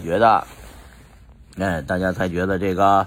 [0.00, 0.46] 觉得，
[1.56, 3.06] 哎，大家才觉得这个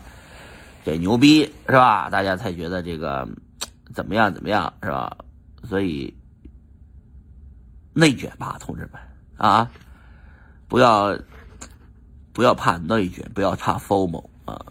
[0.85, 2.09] 这牛逼是吧？
[2.09, 3.27] 大家才觉得这个
[3.93, 5.17] 怎么样怎么样是吧？
[5.63, 6.13] 所以
[7.93, 9.01] 内卷吧，同志们
[9.37, 9.69] 啊，
[10.67, 11.17] 不要
[12.31, 14.65] 不要怕内卷，不要怕 FOMO 啊！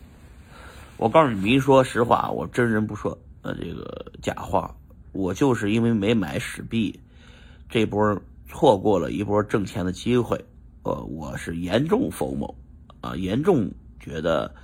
[0.97, 4.75] 我告诉你，明说实话，我真人不说呃这个假话。
[5.13, 6.99] 我就是因为没买史币，
[7.69, 8.19] 这波
[8.49, 10.43] 错过了一波挣钱的机会。
[10.83, 12.55] 呃，我是严重否某
[13.01, 13.71] 啊，严重
[14.01, 14.55] 觉得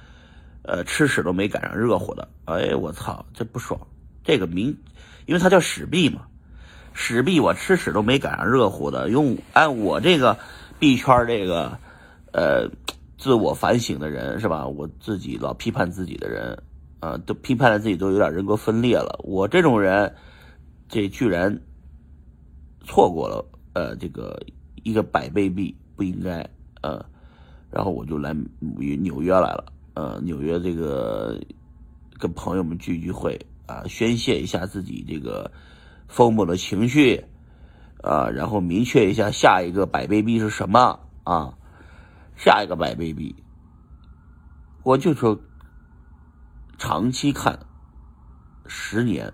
[0.63, 2.29] 呃吃屎都没赶上热乎的。
[2.45, 3.81] 哎，我操，这不爽！
[4.25, 4.77] 这个名，
[5.27, 6.27] 因为它叫史币嘛，
[6.93, 9.09] 史币我吃屎都没赶上热乎的。
[9.09, 10.39] 用按我这个
[10.79, 11.79] 币圈这个
[12.33, 12.69] 呃
[13.19, 14.67] 自我反省的人是吧？
[14.67, 16.63] 我自己老批判自己的人
[17.01, 19.19] 啊，都批判了自己都有点人格分裂了。
[19.25, 20.15] 我这种人。
[20.91, 21.61] 这居然
[22.87, 24.41] 错过了，呃，这个
[24.85, 26.49] 一个百倍币不应该，
[26.81, 27.05] 呃，
[27.73, 31.37] 然后我就来纽约来了，呃，纽约这个
[32.21, 33.37] 跟朋友们聚聚会
[33.67, 35.51] 啊，宣泄一下自己这个
[36.07, 37.25] 疯魔的情绪
[38.01, 41.59] 啊，然后明确一下下一个百倍币是什么啊，
[42.37, 43.35] 下一个百倍币，
[44.85, 45.41] 我就说
[46.79, 47.59] 长期看
[48.69, 49.33] 十年。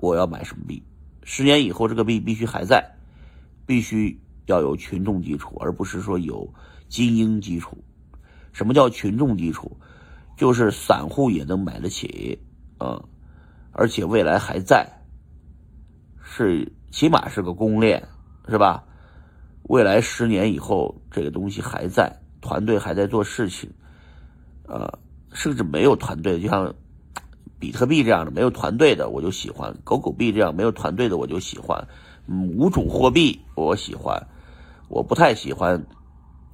[0.00, 0.82] 我要买什么币？
[1.22, 2.98] 十年以后这个币必须还在，
[3.64, 6.52] 必须要有群众基础，而不是说有
[6.88, 7.76] 精英基础。
[8.52, 9.76] 什么叫群众基础？
[10.36, 12.38] 就是散户也能买得起
[12.78, 13.02] 啊，
[13.72, 14.86] 而且未来还在，
[16.22, 18.02] 是起码是个公链，
[18.48, 18.84] 是吧？
[19.64, 23.70] 未来十年以后这个东西还在，团队还在做事情，
[24.66, 24.98] 呃，
[25.32, 26.74] 甚至没有团队，就像。
[27.56, 31.82] 比特币这样的没有团队的我就喜欢，狗狗币这样没有团队的我就喜欢，
[32.28, 34.20] 无主货币我喜欢，
[34.88, 35.84] 我不太喜欢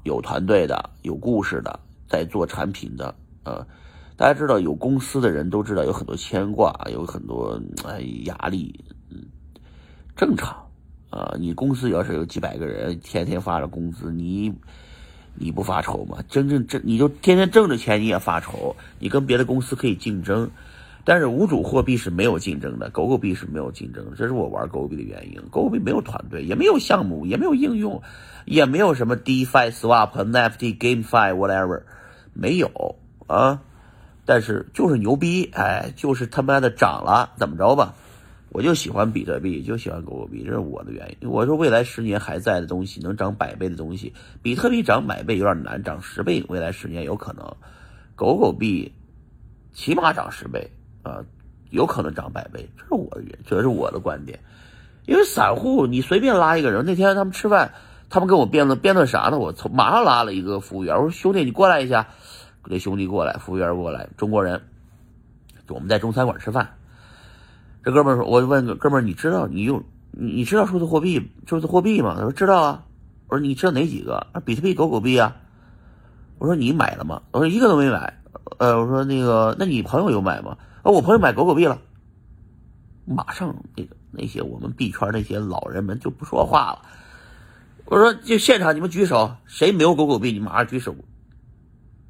[0.03, 3.15] 有团队的、有故事的在做产品的。
[3.45, 3.67] 呃，
[4.17, 9.25] 大家知道有公司的人都知道有很多牵挂，有很多哎压力，嗯，
[10.15, 10.67] 正常
[11.11, 11.35] 啊。
[11.39, 14.55] 你公司要是有几百个人，天天发着工资，你
[15.35, 16.19] 你不发愁吗？
[16.29, 20.51] 真正挣你就天天挣着钱你也发愁，你跟别的公司可以竞争。
[21.11, 25.41] 但是无主货币是没有竞争的，狗狗币是没有竞争的，这是我玩狗狗币的原因。
[25.51, 28.01] 狗狗币没有团队，也没有项目，也没有应用，
[28.45, 31.83] 也没有什么 DeFi、Swap、NFT、GameFi whatever，
[32.33, 32.71] 没有
[33.27, 33.61] 啊。
[34.25, 37.93] 但是就是牛逼，哎，就是他妈的涨了，怎么着吧？
[38.51, 41.29] 我就喜欢比特币，就喜欢狗狗币，这是我的原因。
[41.29, 47.53] 我说未来十年还在的东西，能涨百倍的东西，比特币涨百倍有点难，涨十倍未来十年有可能，
[48.15, 48.93] 狗狗币
[49.73, 50.71] 起码涨十倍。
[51.03, 51.25] 啊，
[51.71, 54.41] 有可能涨百倍，这是我的原，这是我的观点。
[55.07, 57.73] 因为散户，你随便拉一个人，那天他们吃饭，
[58.09, 59.39] 他们跟我辩论辩论啥呢？
[59.39, 62.09] 我从马上拉了一个服务员，我说兄弟，你过来一下。
[62.67, 64.61] 那兄弟过来，服务员过来，中国人，
[65.69, 66.77] 我们在中餐馆吃饭。
[67.83, 72.15] 这哥们说，我问哥们，你知道你用你你知道数字货币数字货币吗？
[72.17, 72.85] 他说知道啊。
[73.29, 74.27] 我说你知道哪几个？
[74.33, 75.37] 啊，比特币、狗狗币啊。
[76.39, 77.23] 我说你买了吗？
[77.33, 78.21] 我说一个都没买。
[78.59, 80.59] 呃，我说那个，那你朋友有买吗？
[80.83, 81.81] 啊，我朋友买狗狗币了，
[83.05, 86.83] 马上那个那些我们币圈那些老人们就不说话了。
[87.85, 90.33] 我说，就现场你们举手，谁没有狗狗币？
[90.33, 90.95] 你马上举手。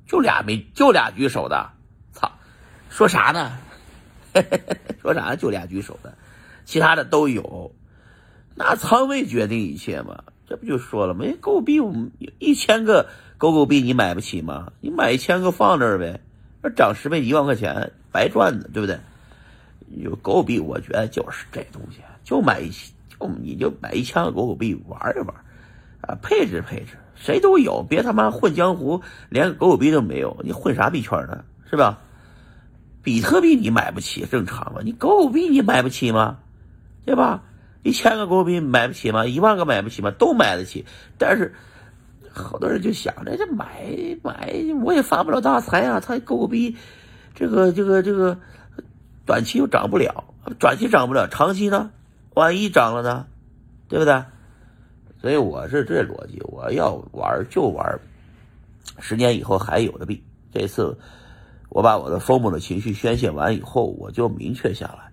[0.07, 1.71] 就俩没，就俩举手的。
[2.13, 2.31] 操，
[2.89, 3.59] 说啥呢？
[5.01, 5.37] 说啥？
[5.37, 6.17] 就俩举手的，
[6.65, 7.75] 其他的都有。
[8.55, 10.23] 那仓位决定一切嘛？
[10.47, 11.25] 这不就说了吗？
[11.41, 11.81] 狗狗币，
[12.39, 14.73] 一千个狗狗币你买不起吗？
[14.81, 16.21] 你买一千个放那儿呗。
[16.63, 18.99] 那涨十倍一万块钱白赚的，对不对？
[19.97, 25.35] 有狗狗币，我觉得就是这东西，就买一就你就买一千个狗狗币玩一玩，
[26.03, 31.45] 啊，配置配置，谁都有，别他妈混江湖，连狗狗币都没有，你混啥币圈呢？
[31.69, 31.99] 是吧？
[33.03, 34.81] 比特币你买不起，正常吗？
[34.85, 36.39] 你狗狗币你买不起吗？
[37.05, 37.43] 对吧？
[37.83, 39.27] 一千个狗狗币买不起吗？
[39.27, 40.11] 一万个买不起吗？
[40.11, 40.85] 都买得起，
[41.17, 41.55] 但是。
[42.33, 43.85] 好多人就想着这买
[44.23, 45.99] 买，我也发不了大财啊！
[45.99, 46.77] 他狗狗币，
[47.35, 48.39] 这个这个这个，
[49.27, 51.91] 短期又涨不了，短期涨不了，长期呢，
[52.35, 53.27] 万一涨了呢，
[53.89, 54.23] 对不对？
[55.21, 58.01] 所以我是这逻辑，我要玩就玩
[59.01, 60.23] 十年以后还有的币。
[60.53, 60.97] 这次
[61.69, 65.13] 我把我的疯魔的情绪宣泄完以后，我就明确下来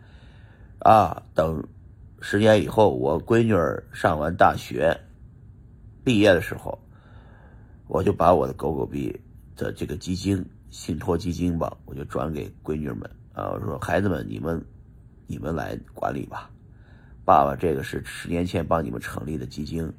[0.79, 1.67] 啊，等
[2.21, 3.55] 十年以后我闺女
[3.91, 5.01] 上完大学
[6.03, 6.77] 毕业的时候。
[7.87, 9.17] 我就把我的狗狗币
[9.55, 14.63] 的这个基金信托基金吧，我就转给闺女们啊，我说孩子们，你们
[15.25, 16.49] 你们来管理吧。
[17.23, 19.91] 爸爸，这个是十年前帮你们成立的基金，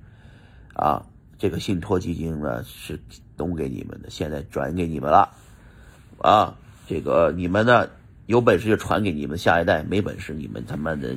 [0.75, 1.05] 啊，
[1.39, 2.99] 这个信托基金呢是
[3.37, 5.29] 东给你们的，现在转给你们了，
[6.19, 6.57] 啊，
[6.87, 7.89] 这个你们呢
[8.27, 11.15] 有本事就传给你们下一代，没本事你们他妈的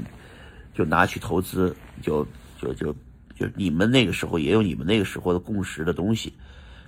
[0.73, 2.25] 就拿去投资，就
[2.59, 2.95] 就就就
[3.42, 6.34] 就你们那个时候也有你们那个时候的共识的东西，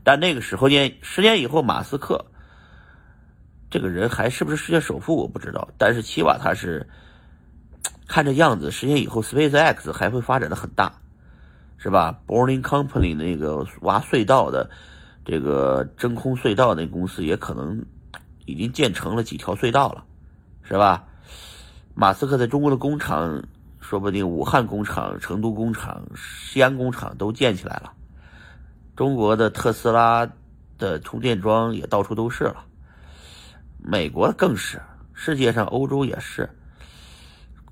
[0.04, 2.26] 但那个时候呢十年以后，马斯克
[3.70, 6.88] 这个人还是不是世界首富我不知道，但是起码他是。
[8.06, 11.00] 看这样子，十年以后，SpaceX 还会发展的很大，
[11.78, 14.70] 是吧？Boring Company 那个挖隧道的，
[15.26, 17.86] 这个真空隧道那公司也可能
[18.46, 20.04] 已经建成了几条隧道了，
[20.64, 21.06] 是吧？
[21.96, 23.44] 马斯克在中国的工厂，
[23.84, 27.92] 说不定武汉工厂、成都工厂、西安工厂都建起来了。
[28.96, 30.28] 中国的特斯拉
[30.78, 32.64] 的充电桩也到处都是了，
[33.78, 34.82] 美国更是，
[35.14, 36.50] 世界上欧洲也是。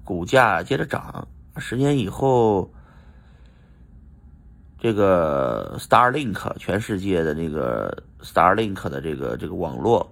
[0.04, 1.28] 股价接着涨，
[1.58, 2.70] 十年以后，
[4.78, 10.12] 这个 Starlink 全世界的那个 Starlink 的这个这个网络，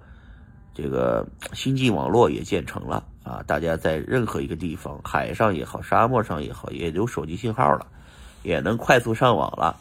[0.73, 3.43] 这个星际网络也建成了啊！
[3.45, 7.85] 大家在任何一个地方，海上也好，沙漠上也好，也有手机信号了，
[8.41, 9.77] 也能快速上网了。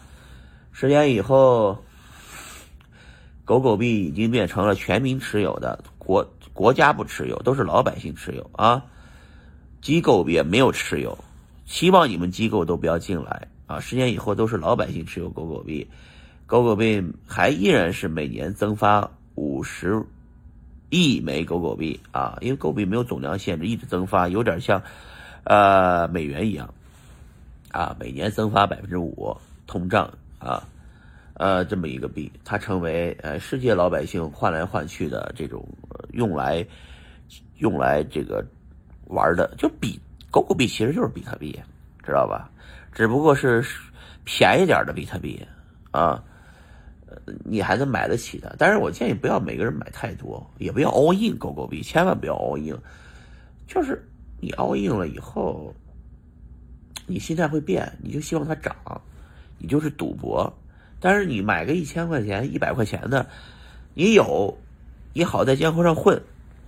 [0.70, 1.82] 十年以后，
[3.46, 8.84] 狗狗币已经变成了全民持有的，国国家不持有，都是老百姓持有啊。
[9.80, 11.16] 机构也没有持有，
[11.64, 13.80] 希望你们机构都不要进来啊！
[13.80, 15.88] 十年以后都是老百姓持有狗狗币，
[16.44, 20.04] 狗狗币还依然是每年增发五十
[20.90, 22.38] 一枚狗狗币啊！
[22.40, 24.82] 因为狗币没有总量限制，一直增发，有点像
[25.44, 26.72] 呃美元一样
[27.70, 29.36] 啊，每年增发百分之五，
[29.66, 30.62] 通胀啊，
[31.34, 35.66] 呃这么一个币，它成为呃世界老百姓换来换去的这种
[36.12, 36.66] 用来
[37.58, 38.44] 用来这个。
[39.10, 39.98] 玩的就比
[40.30, 41.58] 狗狗币其实就是比特币，
[42.04, 42.50] 知道吧？
[42.92, 43.64] 只不过是
[44.26, 45.42] 便宜点的比特币
[45.90, 46.22] 啊，
[47.44, 48.54] 你还能买得起的。
[48.58, 52.76] 但是我建议不要每个人买太多，也不要 all in 狗狗币，千万不要 all in。
[53.66, 54.02] 就是
[54.40, 55.74] 你 all in 了以后，
[57.06, 58.74] 你心态会变，你就希望它涨，
[59.58, 60.52] 你就是赌博。
[61.00, 63.26] 但是你买个一千块钱、一百块钱的，
[63.94, 64.58] 你有，
[65.12, 66.20] 你好在江湖上混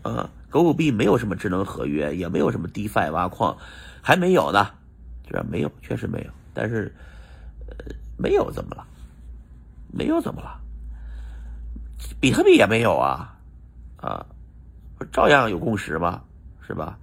[0.03, 0.31] 啊。
[0.51, 3.57] 狗狗币没有什么智能合约，也没有什么 DeFi 挖矿，
[4.03, 4.69] 还没有呢，
[5.29, 5.47] 是吧？
[5.49, 6.31] 没有，确实没有。
[6.53, 6.93] 但是，
[7.69, 7.87] 呃，
[8.17, 8.85] 没有怎么了？
[9.93, 10.61] 没有怎么了？
[12.21, 13.37] 比特币也没有啊，
[13.97, 14.25] 啊，
[15.13, 16.23] 照样有共识吗？
[16.67, 16.99] 是吧？